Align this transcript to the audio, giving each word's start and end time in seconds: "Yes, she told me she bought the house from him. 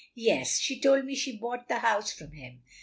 "Yes, 0.15 0.57
she 0.57 0.79
told 0.81 1.05
me 1.05 1.13
she 1.13 1.37
bought 1.37 1.67
the 1.67 1.77
house 1.77 2.11
from 2.11 2.31
him. 2.31 2.63